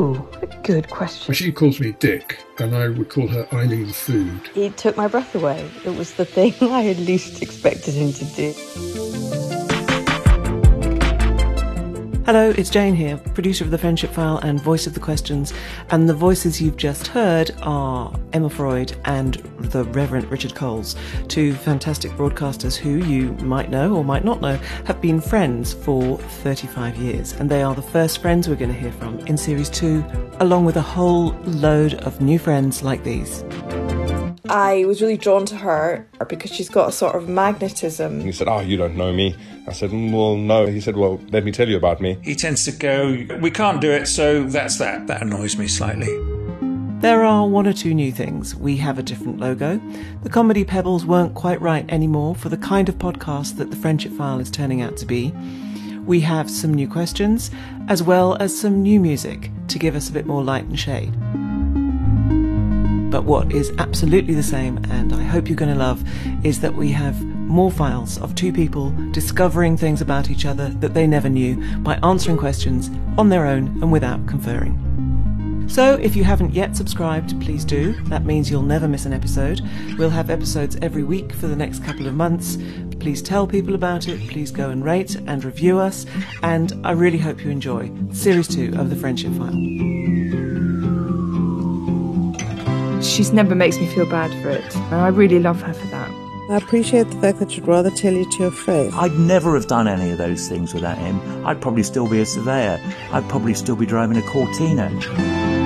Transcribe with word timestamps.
Ooh, 0.00 0.26
a 0.40 0.46
good 0.62 0.88
question. 0.88 1.34
She 1.34 1.52
calls 1.52 1.78
me 1.78 1.92
Dick, 1.98 2.38
and 2.58 2.74
I 2.74 2.88
would 2.88 3.10
call 3.10 3.28
her 3.28 3.46
Eileen 3.52 3.92
Food. 3.92 4.48
He 4.54 4.70
took 4.70 4.96
my 4.96 5.06
breath 5.06 5.34
away. 5.34 5.70
It 5.84 5.90
was 5.90 6.14
the 6.14 6.24
thing 6.24 6.54
I 6.62 6.80
had 6.80 6.98
least 7.00 7.42
expected 7.42 7.92
him 7.92 8.10
to 8.14 8.24
do. 8.24 9.59
Hello, 12.26 12.50
it's 12.50 12.68
Jane 12.68 12.94
here, 12.94 13.16
producer 13.16 13.64
of 13.64 13.70
The 13.70 13.78
Friendship 13.78 14.10
File 14.10 14.36
and 14.38 14.60
voice 14.60 14.86
of 14.86 14.92
the 14.92 15.00
questions. 15.00 15.54
And 15.88 16.06
the 16.06 16.14
voices 16.14 16.60
you've 16.60 16.76
just 16.76 17.06
heard 17.06 17.50
are 17.62 18.14
Emma 18.34 18.50
Freud 18.50 18.94
and 19.06 19.36
the 19.58 19.84
Reverend 19.84 20.30
Richard 20.30 20.54
Coles, 20.54 20.96
two 21.28 21.54
fantastic 21.54 22.10
broadcasters 22.12 22.76
who 22.76 22.98
you 23.06 23.32
might 23.38 23.70
know 23.70 23.96
or 23.96 24.04
might 24.04 24.24
not 24.24 24.42
know 24.42 24.56
have 24.84 25.00
been 25.00 25.18
friends 25.18 25.72
for 25.72 26.18
35 26.18 26.96
years. 26.98 27.32
And 27.32 27.50
they 27.50 27.62
are 27.62 27.74
the 27.74 27.82
first 27.82 28.20
friends 28.20 28.48
we're 28.48 28.56
going 28.56 28.72
to 28.72 28.78
hear 28.78 28.92
from 28.92 29.18
in 29.20 29.38
Series 29.38 29.70
2, 29.70 30.04
along 30.40 30.66
with 30.66 30.76
a 30.76 30.82
whole 30.82 31.32
load 31.44 31.94
of 31.94 32.20
new 32.20 32.38
friends 32.38 32.82
like 32.82 33.02
these. 33.02 33.42
I 34.50 34.84
was 34.84 35.00
really 35.00 35.16
drawn 35.16 35.46
to 35.46 35.56
her 35.56 36.08
because 36.28 36.50
she's 36.52 36.68
got 36.68 36.88
a 36.88 36.92
sort 36.92 37.14
of 37.14 37.28
magnetism. 37.28 38.20
He 38.20 38.32
said, 38.32 38.48
Oh, 38.48 38.60
you 38.60 38.76
don't 38.76 38.96
know 38.96 39.12
me. 39.12 39.36
I 39.68 39.72
said, 39.72 39.90
"Mm, 39.90 40.12
Well, 40.12 40.36
no. 40.36 40.66
He 40.66 40.80
said, 40.80 40.96
Well, 40.96 41.20
let 41.30 41.44
me 41.44 41.52
tell 41.52 41.68
you 41.68 41.76
about 41.76 42.00
me. 42.00 42.18
He 42.22 42.34
tends 42.34 42.64
to 42.64 42.72
go, 42.72 43.26
We 43.40 43.50
can't 43.50 43.80
do 43.80 43.90
it, 43.90 44.06
so 44.06 44.42
that's 44.44 44.78
that. 44.78 45.06
That 45.06 45.22
annoys 45.22 45.56
me 45.56 45.68
slightly. 45.68 46.08
There 47.00 47.24
are 47.24 47.46
one 47.48 47.66
or 47.66 47.72
two 47.72 47.94
new 47.94 48.12
things. 48.12 48.54
We 48.54 48.76
have 48.78 48.98
a 48.98 49.02
different 49.02 49.38
logo. 49.38 49.80
The 50.22 50.28
comedy 50.28 50.64
pebbles 50.64 51.06
weren't 51.06 51.34
quite 51.34 51.60
right 51.60 51.90
anymore 51.90 52.34
for 52.34 52.48
the 52.50 52.58
kind 52.58 52.88
of 52.90 52.98
podcast 52.98 53.56
that 53.56 53.70
the 53.70 53.76
Friendship 53.76 54.12
File 54.12 54.40
is 54.40 54.50
turning 54.50 54.82
out 54.82 54.96
to 54.98 55.06
be. 55.06 55.32
We 56.04 56.20
have 56.20 56.50
some 56.50 56.74
new 56.74 56.88
questions, 56.88 57.50
as 57.88 58.02
well 58.02 58.36
as 58.40 58.58
some 58.58 58.82
new 58.82 59.00
music 59.00 59.50
to 59.68 59.78
give 59.78 59.94
us 59.94 60.08
a 60.10 60.12
bit 60.12 60.26
more 60.26 60.42
light 60.42 60.64
and 60.64 60.78
shade. 60.78 61.14
But 63.10 63.24
what 63.24 63.52
is 63.52 63.72
absolutely 63.78 64.34
the 64.34 64.42
same, 64.42 64.78
and 64.90 65.12
I 65.12 65.22
hope 65.22 65.48
you're 65.48 65.56
going 65.56 65.72
to 65.72 65.78
love, 65.78 66.02
is 66.44 66.60
that 66.60 66.74
we 66.74 66.92
have 66.92 67.20
more 67.24 67.70
files 67.70 68.18
of 68.18 68.34
two 68.36 68.52
people 68.52 68.94
discovering 69.10 69.76
things 69.76 70.00
about 70.00 70.30
each 70.30 70.46
other 70.46 70.68
that 70.68 70.94
they 70.94 71.06
never 71.06 71.28
knew 71.28 71.56
by 71.78 71.96
answering 72.04 72.36
questions 72.36 72.88
on 73.18 73.28
their 73.28 73.46
own 73.46 73.66
and 73.82 73.90
without 73.90 74.24
conferring. 74.26 74.86
So, 75.68 75.94
if 75.94 76.16
you 76.16 76.24
haven't 76.24 76.52
yet 76.52 76.76
subscribed, 76.76 77.40
please 77.40 77.64
do. 77.64 77.92
That 78.04 78.24
means 78.24 78.50
you'll 78.50 78.62
never 78.62 78.88
miss 78.88 79.06
an 79.06 79.12
episode. 79.12 79.60
We'll 79.96 80.10
have 80.10 80.28
episodes 80.28 80.76
every 80.82 81.04
week 81.04 81.32
for 81.32 81.46
the 81.46 81.54
next 81.54 81.84
couple 81.84 82.08
of 82.08 82.14
months. 82.14 82.58
Please 82.98 83.22
tell 83.22 83.46
people 83.46 83.76
about 83.76 84.08
it. 84.08 84.18
Please 84.28 84.50
go 84.50 84.70
and 84.70 84.84
rate 84.84 85.14
and 85.14 85.44
review 85.44 85.78
us. 85.78 86.06
And 86.42 86.72
I 86.84 86.90
really 86.90 87.18
hope 87.18 87.44
you 87.44 87.50
enjoy 87.50 87.90
Series 88.12 88.48
2 88.48 88.74
of 88.78 88.90
The 88.90 88.96
Friendship 88.96 89.32
File. 89.34 90.09
She's 93.02 93.32
never 93.32 93.54
makes 93.54 93.78
me 93.78 93.86
feel 93.86 94.08
bad 94.08 94.30
for 94.42 94.50
it. 94.50 94.76
And 94.76 94.94
I 94.94 95.08
really 95.08 95.38
love 95.38 95.62
her 95.62 95.72
for 95.72 95.86
that. 95.88 96.10
I 96.50 96.56
appreciate 96.56 97.08
the 97.10 97.16
fact 97.20 97.38
that 97.38 97.56
you'd 97.56 97.66
rather 97.66 97.90
tell 97.90 98.12
you 98.12 98.28
to 98.28 98.38
your 98.38 98.50
face. 98.50 98.92
I'd 98.94 99.16
never 99.18 99.54
have 99.54 99.68
done 99.68 99.86
any 99.86 100.10
of 100.10 100.18
those 100.18 100.48
things 100.48 100.74
without 100.74 100.98
him. 100.98 101.46
I'd 101.46 101.60
probably 101.60 101.84
still 101.84 102.08
be 102.08 102.20
a 102.20 102.26
surveyor. 102.26 102.80
I'd 103.12 103.28
probably 103.28 103.54
still 103.54 103.76
be 103.76 103.86
driving 103.86 104.16
a 104.16 104.22
Cortina. 104.22 105.59